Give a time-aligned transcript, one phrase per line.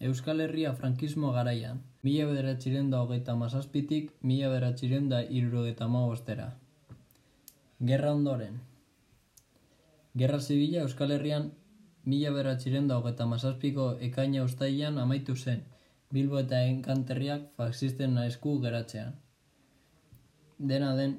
[0.00, 6.46] Euskal Herria frankismo garaian, mila bederatxiren da hogeita mazazpitik, mila bederatxiren da irurogeita bostera.
[7.80, 8.60] Gerra ondoren.
[10.14, 11.50] Gerra Zibila Euskal Herrian
[12.04, 15.60] mila bederatxiren da hogeita mazazpiko ekaina ustailan amaitu zen,
[16.10, 19.12] Bilbo eta enkanterriak faxisten esku geratzean.
[20.58, 21.18] Dena den,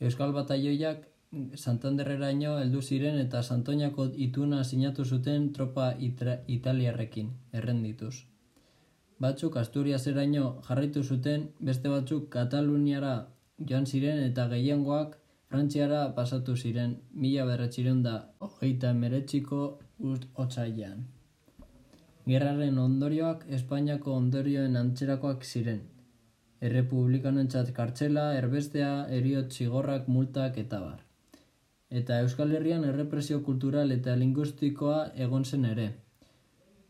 [0.00, 1.06] Euskal Bataioiak
[1.36, 5.88] Santanderreraino heldu ziren eta Santoñako ituna sinatu zuten tropa
[6.56, 8.14] italiarrekin, errendituz.
[9.20, 13.14] Batzuk Asturiaseraino jarraitu zuten, beste batzuk Kataluniara
[13.70, 15.16] joan ziren eta gehiengoak
[15.48, 18.14] Frantziara pasatu ziren mila berretxiren da
[18.46, 19.60] hogeita meretxiko
[20.44, 21.04] otsailean.
[22.26, 25.80] Gerraren ondorioak Espainiako ondorioen antzerakoak ziren.
[26.66, 31.05] Errepublikanentzat kartzela, erbestea, eriot zigorrak, multak eta bar
[31.90, 35.86] eta Euskal Herrian errepresio kultural eta lingustikoa egon zen ere.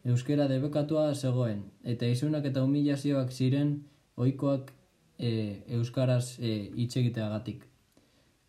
[0.05, 3.73] Euskera debekatua zegoen, eta izunak eta humilazioak ziren
[4.17, 4.71] ohikoak
[5.19, 7.67] e, Euskaraz e, itxegiteagatik.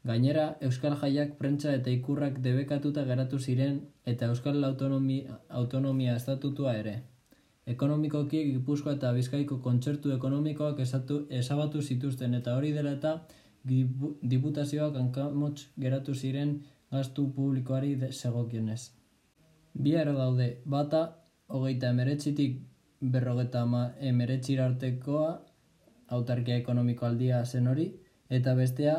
[0.07, 7.01] Gainera, Euskal Jaiak prentza eta ikurrak debekatuta geratu ziren eta Euskal Autonomia, Autonomia Estatutua ere.
[7.67, 13.17] Ekonomikoki Gipuzkoa eta Bizkaiko kontzertu ekonomikoak esatu, esabatu zituzten eta hori dela eta
[13.67, 16.57] diputazioak hankamotz geratu ziren
[16.91, 18.91] gastu publikoari segokionez.
[19.73, 21.01] Bi ero daude, bata,
[21.47, 22.61] hogeita emeretzitik
[23.01, 23.63] berrogeta
[23.99, 25.29] emeretzir artekoa,
[26.07, 27.87] autarkia ekonomiko aldia zen hori,
[28.29, 28.95] eta bestea,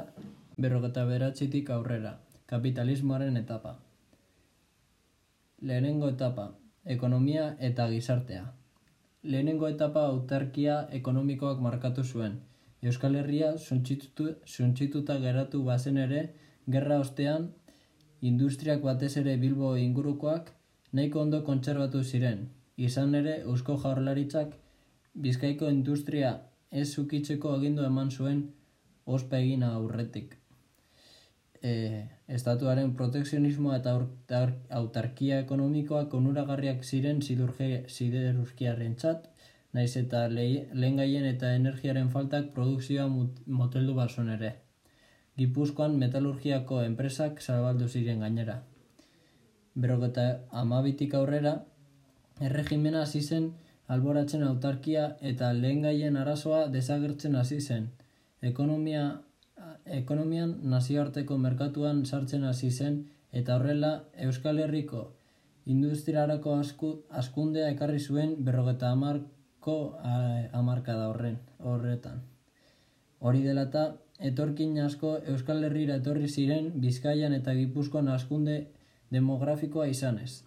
[0.57, 3.79] berrogeta beratzitik aurrera, kapitalismoaren etapa.
[5.61, 6.53] Lehenengo etapa,
[6.85, 8.45] ekonomia eta gizartea.
[9.23, 12.39] Lehenengo etapa autarkia ekonomikoak markatu zuen,
[12.83, 16.21] Euskal Herria suntzituta geratu bazen ere,
[16.67, 17.49] gerra ostean,
[18.21, 20.53] industriak batez ere Bilbo ingurukoak
[20.93, 22.49] nahiko ondo kontserbatu ziren.
[22.77, 24.55] Izan ere, Eusko Jaurlaritzak
[25.19, 26.31] Bizkaiko industria
[26.71, 28.45] ez zukitzeko agindu eman zuen
[29.17, 30.37] ospa egina aurretik.
[31.59, 31.73] E,
[32.39, 33.97] estatuaren protekzionismoa eta
[34.81, 39.27] autarkia ekonomikoak onuragarriak ziren siderurgiaren txat,
[39.73, 43.07] naiz eta lehen eta energiaren faltak produkzioa
[43.61, 44.55] moteldu basun ere.
[45.39, 48.63] Gipuzkoan metalurgiako enpresak zabaldu ziren gainera.
[49.75, 50.25] Berroketa
[50.63, 51.55] amabitik aurrera,
[52.41, 53.53] erregimena hasi zen
[53.87, 57.87] alboratzen autarkia eta lehen gaien arazoa desagertzen hasi zen.
[58.43, 59.05] Ekonomia,
[60.01, 62.99] ekonomian nazioarteko merkatuan sartzen hasi zen
[63.33, 63.93] eta horrela
[64.27, 65.07] Euskal Herriko
[65.69, 66.55] industriarako
[67.23, 69.19] askundea ekarri zuen berrogeta amar
[70.61, 72.23] amarka da horren, horretan.
[73.21, 73.85] Hori dela eta,
[74.31, 78.57] etorkin asko Euskal Herriera etorri ziren Bizkaian eta Gipuzkoan askunde
[79.15, 80.43] demografikoa izanez.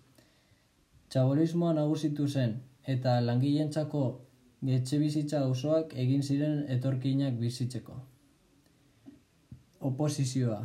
[1.11, 2.59] Txabolismoa nagusitu zen
[2.95, 4.03] eta langileentzako
[4.67, 7.97] getxe bizitza osoak egin ziren etorkinak bizitzeko.
[9.91, 10.61] Oposizioa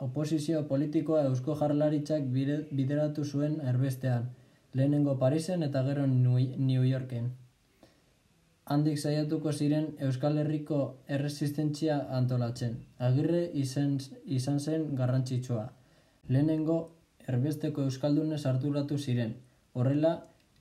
[0.00, 4.30] Oposizio politikoa Eusko Jarlaritzak bideratu zuen erbestean,
[4.72, 7.30] lehenengo Parisen eta gero New Yorken.
[8.70, 12.76] Handik saiatuko ziren Euskal Herriko erresistentzia antolatzen.
[12.98, 15.64] Agirre izan, izan zen garrantzitsua.
[16.28, 16.76] Lehenengo
[17.26, 19.34] erbesteko Euskaldunez arduratu ziren.
[19.72, 20.12] Horrela,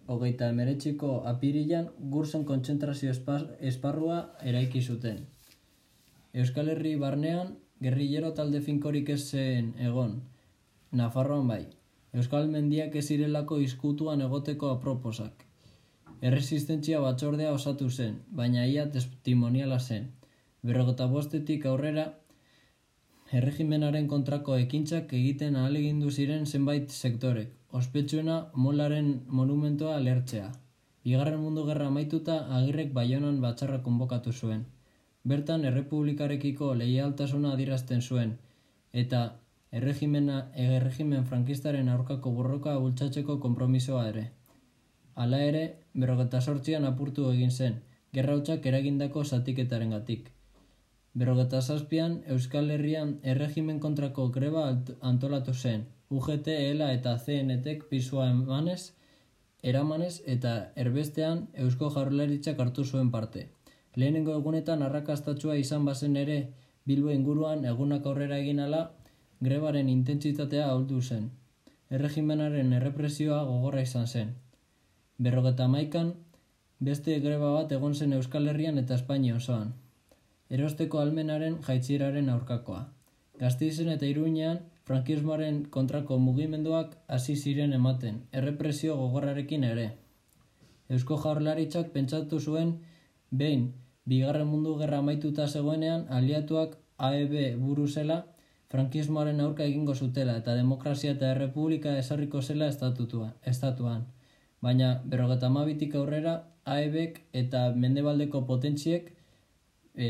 [0.08, 5.28] hogeita emeretxiko apirilan gurzen kontzentrazio esparrua eraiki zuten.
[6.34, 10.24] Euskal Herri barnean, gerrillero talde finkorik ez zen egon.
[10.92, 11.66] Nafarroan bai.
[12.18, 15.44] Euskal mendiak ez irelako izkutuan egoteko aproposak.
[16.30, 20.08] Erresistentzia batzordea osatu zen, baina ia testimoniala zen.
[20.66, 22.06] Berrogeta bostetik aurrera,
[23.40, 30.50] erregimenaren kontrako ekintzak egiten ahalegindu ziren zenbait sektorek, ospetsuena molaren monumentoa lertzea.
[31.06, 34.66] Bigarren mundu gerra maituta agirrek baionan batzarra konbokatu zuen.
[35.30, 38.34] Bertan errepublikarekiko leialtasuna adirazten zuen,
[39.04, 39.22] eta
[39.72, 44.26] erregimena erregimen frankistaren aurkako borroka bultzatzeko konpromisoa ere.
[45.16, 45.64] Hala ere,
[45.94, 47.80] berrogeta sortzian apurtu egin zen,
[48.14, 50.32] gerra hutsak eragindako zatiketaren gatik.
[51.14, 54.66] Berrogeta zazpian, Euskal Herrian erregimen kontrako greba
[55.02, 58.94] antolatu zen, UGT, ELA eta CNTek pisua emanez,
[59.62, 60.54] eramanez eta
[60.84, 63.50] erbestean Eusko Jarrolaritzak hartu zuen parte.
[63.96, 66.40] Lehenengo egunetan arrakastatua izan bazen ere,
[66.86, 68.82] Bilbo inguruan egunak aurrera egin ala,
[69.42, 71.30] grebaren intentsitatea ahuldu zen.
[71.98, 74.34] Erregimenaren errepresioa gogorra izan zen.
[75.18, 76.14] Berrogeta maikan,
[76.80, 79.72] beste greba bat egon zen Euskal Herrian eta Espainia osoan.
[80.58, 82.82] Erosteko almenaren jaitziraren aurkakoa.
[83.40, 84.60] Gaztizen eta iruinean,
[84.90, 89.86] frankismoaren kontrako mugimenduak hasi ziren ematen, errepresio gogorrarekin ere.
[90.90, 92.74] Eusko Jaurlaritzak pentsatu zuen
[93.42, 93.70] behin
[94.10, 96.76] bigarren mundu gerra amaituta zegoenean aliatuak
[97.10, 98.18] AEB buru zela
[98.70, 104.06] frankismoaren aurka egingo zutela eta demokrazia eta errepublika esarriko zela estatutua, estatuan.
[104.62, 106.36] Baina berrogeta amabitik aurrera
[106.66, 109.14] AEBek eta mendebaldeko potentziek
[109.96, 110.10] e,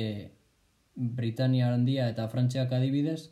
[0.96, 3.30] Britania handia eta Frantziak adibidez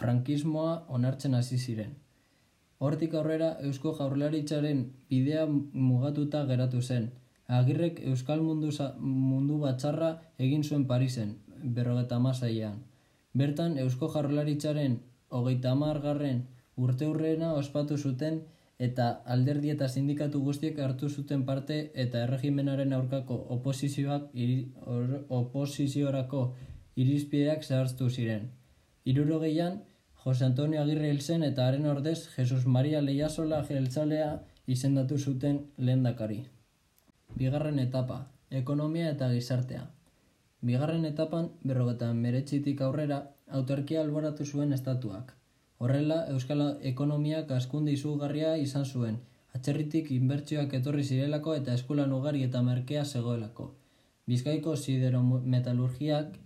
[0.00, 1.96] frankismoa onartzen hasi ziren.
[2.78, 7.10] Hortik aurrera Eusko Jaurlaritzaren bidea mugatuta geratu zen.
[7.58, 8.70] Agirrek Euskal mundu,
[9.00, 11.34] mundu batzarra egin zuen Parisen,
[11.78, 12.78] berrogeta masaian.
[13.32, 14.96] Bertan Eusko Jaurlaritzaren
[15.28, 15.74] hogeita
[16.04, 16.40] garren
[16.76, 18.40] urte hurrena ospatu zuten
[18.86, 24.72] eta alderdi eta sindikatu guztiek hartu zuten parte eta erregimenaren aurkako oposizioak iri,
[25.28, 26.54] oposiziorako
[26.96, 28.50] irizpideak zehartztu ziren.
[29.04, 29.82] Irurogeian,
[30.24, 36.44] Jose Antonio Agirre hil eta haren ordez Jesus Maria Leiasola jeltzalea izendatu zuten lehendakari.
[37.36, 39.86] Bigarren etapa, ekonomia eta gizartea.
[40.68, 43.20] Bigarren etapan, berrogetan meretxitik aurrera,
[43.58, 45.32] autarkia alboratu zuen estatuak.
[45.80, 46.60] Horrela, Euskal
[46.90, 49.16] Ekonomiak askunde izugarria izan zuen,
[49.56, 53.70] atxerritik inbertsioak etorri zirelako eta eskulan ugari eta merkea zegoelako.
[54.28, 56.36] Bizkaiko sidero metalurgiak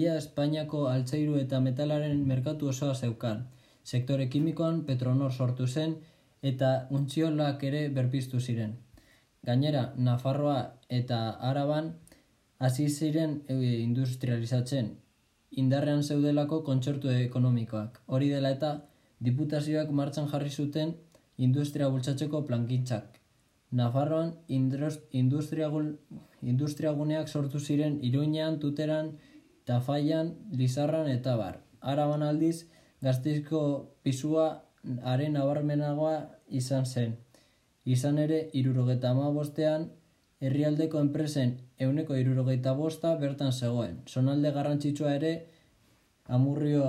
[0.00, 3.46] ia Espainiako altzairu eta metalaren merkatu osoa zeukan.
[3.84, 5.96] Sektore kimikoan Petronor sortu zen
[6.42, 8.74] eta untziolak ere berpiztu ziren.
[9.46, 11.18] Gainera, Nafarroa eta
[11.50, 11.94] Araban
[12.62, 14.92] hasi ziren e, industrializatzen,
[15.62, 17.96] indarrean zeudelako kontzertu ekonomikoak.
[18.06, 18.70] Hori dela eta,
[19.26, 20.92] diputazioak martxan jarri zuten
[21.46, 23.18] industria bultzatzeko plankintzak.
[23.80, 24.30] Nafarroan
[26.52, 29.06] industriaguneak sortu ziren iruinean, tuteran,
[29.64, 31.56] Tafaian, Lizarran eta bar.
[31.80, 32.66] Araban aldiz,
[33.02, 33.62] gaztizko
[34.06, 34.46] pisua
[35.14, 36.16] haren abarmenagoa
[36.62, 37.16] izan zen.
[37.96, 39.90] Izan ere, irurogeta bostean,
[40.42, 41.54] herrialdeko enpresen
[41.86, 44.00] euneko irurogeta bosta bertan zegoen.
[44.06, 45.32] Sonalde garrantzitsua ere,
[46.38, 46.86] amurrio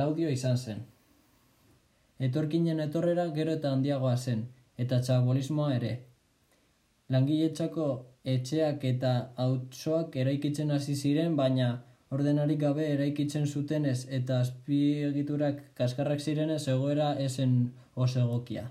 [0.00, 0.82] laudio izan zen.
[2.22, 4.44] Etorkinen etorrera gero eta handiagoa zen,
[4.78, 5.92] eta txabolismoa ere.
[7.10, 7.86] Langiletzako
[8.34, 9.14] etxeak eta
[9.44, 11.72] hautsoak eraikitzen hasi ziren, baina
[12.12, 17.58] ordenarik gabe eraikitzen zutenez eta azpiegiturak kaskarrak zirenez egoera esen
[18.06, 18.68] oso egokia.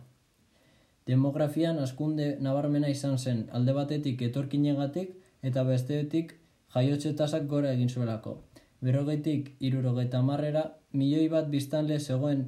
[1.12, 5.16] Demografian askunde nabarmena izan zen alde batetik etorkinegatik
[5.50, 6.34] eta bestetik
[6.76, 8.38] jaiotze tasak gora egin zuelako.
[8.86, 10.64] Berrogeitik irurogeita marrera
[10.94, 12.46] milioi bat biztanle zegoen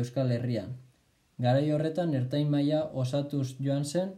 [0.00, 0.74] Euskal Herrian.
[1.44, 4.12] Garai horretan ertain maila osatuz joan zen,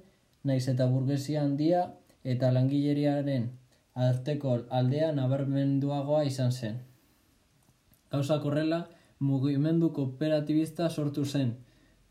[0.44, 1.86] naiz eta burgesia handia
[2.34, 3.48] eta langileriaren
[4.08, 6.78] arteko aldea nabarmenduagoa izan zen.
[8.12, 8.80] Gauza korrela,
[9.18, 11.54] mugimendu kooperatibista sortu zen.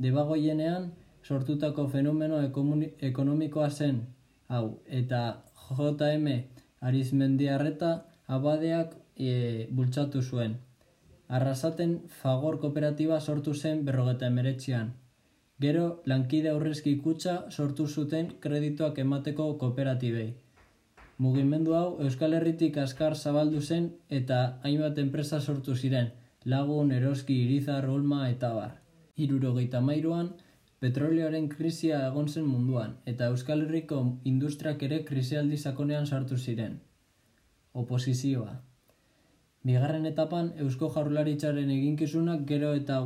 [0.02, 0.90] Debagoienean,
[1.28, 2.40] sortutako fenomeno
[3.02, 4.02] ekonomikoa zen,
[4.48, 5.22] hau, eta
[5.70, 6.28] JM
[6.86, 7.92] Arizmendiarreta
[8.28, 10.58] abadeak e, bultzatu zuen.
[11.28, 14.92] Arrasaten fagor kooperatiba sortu zen berrogeta emeretzean.
[15.62, 20.34] Gero, lankide aurrezki kutsa sortu zuten kredituak emateko kooperatibei.
[21.18, 26.12] Mugimendu hau Euskal Herritik askar zabaldu zen eta hainbat enpresa sortu ziren,
[26.46, 28.74] lagun, eroski, irizar, olma eta bar.
[29.16, 30.34] Hirurogeita mairuan,
[30.84, 34.02] petrolioaren krisia egon zen munduan, eta Euskal Herriko
[34.32, 36.80] industriak ere krisialdi sakonean sartu ziren.
[37.74, 38.58] Oposizioa.
[39.66, 43.00] Bigarren etapan, Eusko Jaurlaritzaren eginkizunak gero eta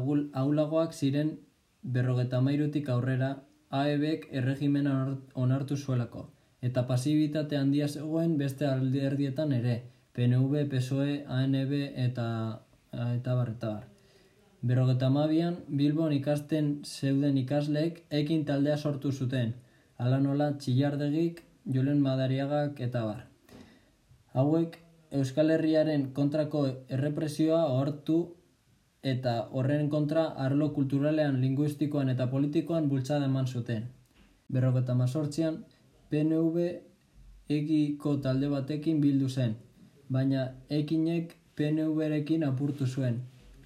[0.44, 1.38] aulagoak ziren
[1.84, 3.32] berrogeta mairutik aurrera,
[3.70, 4.98] AEBek erregimena
[5.46, 6.30] onartu zuelako
[6.62, 9.76] eta pasibitate handia zegoen beste alderdietan ere,
[10.16, 12.28] PNV, PSOE, ANB eta
[12.92, 13.89] eta bar, eta bar.
[14.62, 19.54] Berrogeta mabian, Bilbon ikasten zeuden ikasleek ekin taldea sortu zuten,
[19.98, 21.40] ala nola txillardegik,
[21.76, 23.22] Julen Madariagak eta bar.
[24.34, 24.76] Hauek,
[25.12, 26.66] Euskal Herriaren kontrako
[26.98, 28.20] errepresioa hortu
[29.14, 33.88] eta horren kontra arlo kulturalean, linguistikoan eta politikoan bultzada eman zuten.
[34.52, 35.64] Berrogeta mazortzian,
[36.10, 36.68] PNV
[37.50, 39.56] egiko talde batekin bildu zen,
[40.10, 43.22] baina ekinek PNV-rekin apurtu zuen.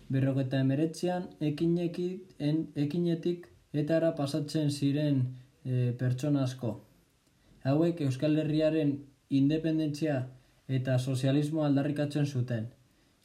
[0.09, 5.23] Berrogeta emeretzean, ekinetik etara pasatzen ziren
[5.65, 6.73] e, pertsona asko.
[7.63, 8.97] Hauek Euskal Herriaren
[9.29, 10.27] independentzia
[10.67, 12.67] eta sozialismo aldarrikatzen zuten.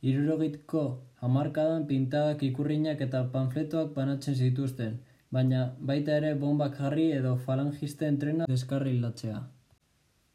[0.02, 0.82] Irurogitko
[1.20, 4.98] hamarkadan pintadak ikurriñak eta panfletoak banatzen zituzten,
[5.30, 9.40] baina baita ere bombak jarri edo falangisten trena deskarrilatzea.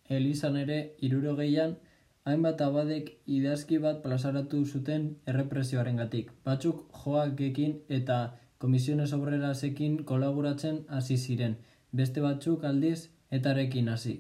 [0.09, 1.77] Elizan ere, irurogeian,
[2.24, 6.32] hainbat abadek idazki bat plazaratu zuten errepresioaren gatik.
[6.46, 8.20] Batzuk joakekin eta
[8.63, 11.58] komisiones obrerasekin kolaboratzen hasi ziren,
[11.92, 14.18] beste batzuk aldiz etarekin hasi.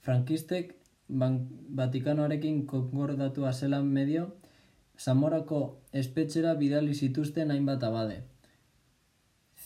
[0.00, 0.74] Frankistek
[1.08, 4.28] Vatikanoarekin konkordatua zela medio,
[4.98, 5.58] Zamorako
[5.92, 8.20] espetxera bidali zituzten hainbat abade.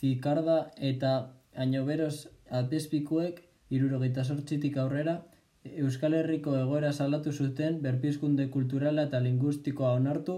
[0.00, 1.12] Zikarda eta
[1.54, 5.18] Ainoberos atezpikuek irurogeita sortzitik aurrera,
[5.64, 10.36] Euskal Herriko egoera salatu zuten berpizkunde kulturala eta lingustikoa onartu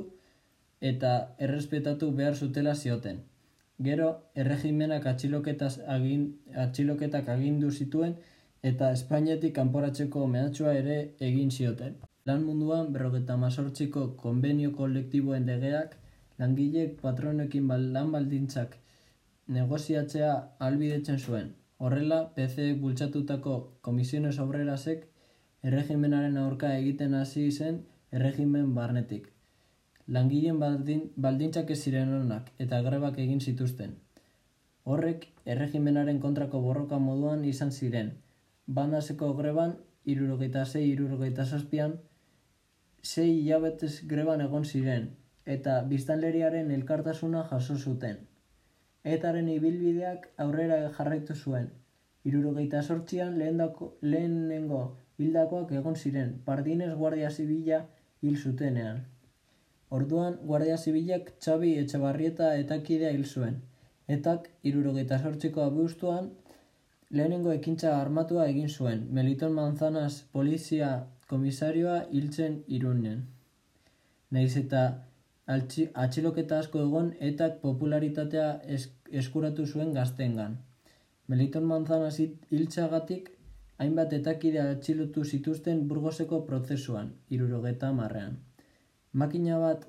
[0.90, 1.12] eta
[1.46, 3.20] errespetatu behar zutela zioten.
[3.88, 8.16] Gero, erregimenak atxiloketak agindu zituen
[8.62, 10.96] eta Espainetik kanporatzeko mehatxua ere
[11.28, 11.94] egin zioten.
[12.26, 15.96] Lan munduan berrogeta mazortziko konbenio kolektiboen legeak
[16.38, 18.76] langileek patronekin lan baldintzak
[19.48, 21.54] negoziatzea albidetzen zuen.
[21.78, 25.09] Horrela, PC bultzatutako komisiones obrerasek
[25.68, 27.82] erregimenaren aurka egiten hasi zen
[28.18, 29.26] erregimen barnetik.
[30.16, 33.92] Langileen baldin, baldintzak ez ziren honak eta grebak egin zituzten.
[34.84, 38.14] Horrek erregimenaren kontrako borroka moduan izan ziren,
[38.66, 41.98] bandaseko greban, irurogeita zei, irurogeita zazpian,
[43.04, 45.10] zei hilabetez greban egon ziren,
[45.44, 48.16] eta biztanleriaren elkartasuna jaso zuten.
[49.04, 51.70] Etaren ibilbideak aurrera jarraitu zuen.
[52.24, 54.82] Irurogeita sortzian lehenengo
[55.20, 57.80] hildakoak egon ziren, pardinez guardia zibila
[58.22, 59.00] hil zutenean.
[59.98, 63.56] Orduan, guardia zibilak Txabi Etxabarrieta etakidea hil zuen.
[64.16, 66.30] Etak, irurogeita sortziko abuztuan,
[67.10, 70.90] lehenengo ekintza armatua egin zuen, Meliton Manzanas polizia
[71.32, 73.24] komisarioa hiltzen irunen.
[74.30, 74.82] Naiz eta
[76.04, 78.48] atxiloketa asko egon etak popularitatea
[79.22, 80.56] eskuratu zuen gaztengan.
[81.26, 83.30] Meliton Manzanas hiltzagatik
[83.80, 88.38] hainbat etakide atxilotu zituzten burgoseko prozesuan, irurogeta marrean.
[89.12, 89.86] Makina bat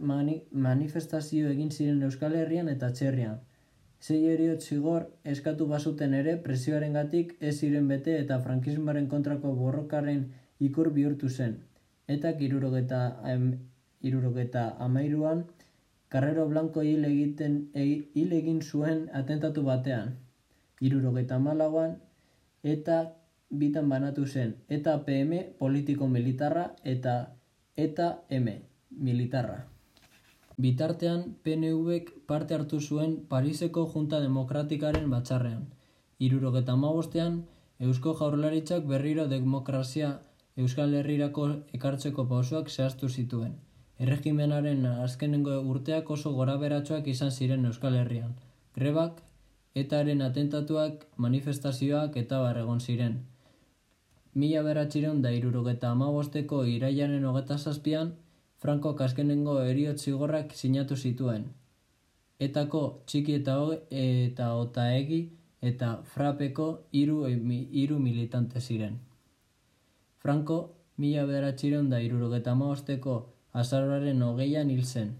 [0.68, 3.40] manifestazio egin ziren Euskal Herrian eta Txerrian,
[4.02, 10.24] Sei eriot zigor eskatu basuten ere presioaren gatik ez ziren bete eta frankismoaren kontrako borrokaren
[10.68, 11.54] ikur bihurtu zen.
[12.16, 13.02] Eta irurogeta,
[14.10, 15.44] irurogeta amairuan,
[16.16, 20.16] Carrero Blanco hil, egiten, hil egin zuen atentatu batean.
[20.90, 21.94] Irurogeta malauan,
[22.74, 22.98] eta
[23.51, 24.55] bitan banatu zen.
[24.70, 27.36] Eta PM politiko militarra eta
[27.75, 28.55] eta M
[28.89, 29.67] militarra.
[30.58, 35.63] Bitartean, PNV-ek parte hartu zuen Pariseko Junta Demokratikaren batzarrean.
[36.20, 37.46] Irurogeta magostean,
[37.79, 40.12] Eusko Jaurlaritzak berriro demokrazia
[40.58, 43.55] Euskal Herrirako ekartzeko pausoak zehaztu zituen.
[43.98, 48.36] Erregimenaren azkenengo urteak oso gora beratxoak izan ziren Euskal Herrian.
[48.75, 49.24] Grebak,
[49.84, 53.20] etaren atentatuak, manifestazioak eta barregon ziren.
[54.34, 58.14] Mila beratxireun da irurogeta amabosteko iraiaren hogeta zazpian,
[58.64, 61.48] Franco kaskenengo eriot zigorrak sinatu zituen.
[62.40, 65.20] Etako txiki eta hoge eta ota egi
[65.62, 66.68] eta frapeko
[67.02, 67.18] iru,
[67.84, 68.98] iru militante ziren.
[70.24, 70.58] Franco,
[70.98, 73.16] mila beratxiron da irurogeta maosteko
[73.52, 75.16] azarroaren hogeian hil zen.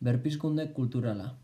[0.00, 1.34] Berpizkunde kulturala.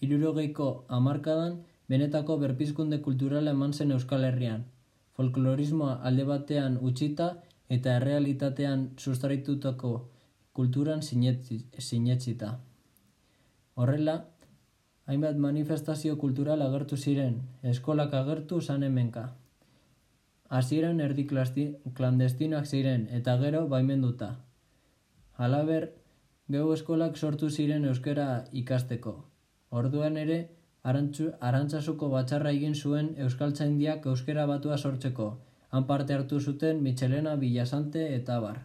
[0.00, 4.64] Irurogeiko amarkadan, benetako berpizkunde kulturala eman zen Euskal Herrian.
[5.22, 7.28] Folklorismoa alde batean utxita
[7.74, 9.90] eta errealitatean sustaritutako
[10.58, 12.48] kulturan sinetsita.
[13.78, 14.16] Horrela,
[15.06, 17.36] hainbat manifestazio kultural agertu ziren,
[17.74, 19.24] eskolak agertu zan hemenka.
[20.58, 24.32] Hasieran erdi klandestinoak ziren eta gero baimenduta.
[25.38, 25.88] Halaber,
[26.50, 28.26] geu eskolak sortu ziren euskera
[28.64, 29.14] ikasteko.
[29.70, 30.42] Orduan ere,
[30.84, 35.30] arantzasuko batxarra egin zuen euskaltzaindiak euskera batua sortzeko.
[35.70, 38.58] Han parte hartu zuten Michelena, Villasante eta Bar.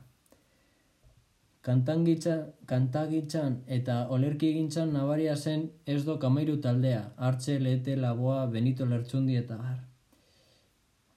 [1.68, 2.34] Kantangitza,
[2.66, 9.36] kantagitzan eta olerki egintzan nabaria zen ez do kamairu taldea, hartze, lehete, laboa, benito lertzundi
[9.36, 9.80] eta har.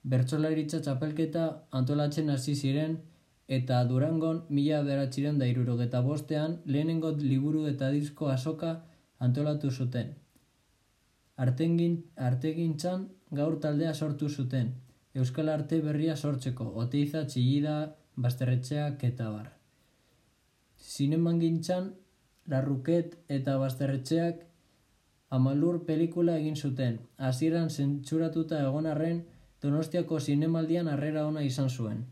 [0.03, 1.45] Bertzolaritza txapelketa
[1.79, 2.97] antolatzen hasi ziren
[3.47, 8.73] eta Durangon mila beratxiren da irurogeta bostean lehenengo liburu eta disko asoka
[9.19, 10.13] antolatu zuten.
[11.41, 11.97] Artengin,
[12.29, 13.07] artegintzan
[13.37, 14.73] gaur taldea sortu zuten,
[15.13, 19.49] Euskal Arte berria sortzeko, oteiza, txillida, basterretxeak eta bar.
[20.79, 21.89] Zineman gintzan,
[22.47, 24.45] larruket eta bazterretxeak
[25.37, 26.97] amalur pelikula egin zuten.
[27.17, 29.21] Hasieran zentzuratuta egon arren,
[29.63, 32.05] donostiako zinemaldian harrera ona izan zuen.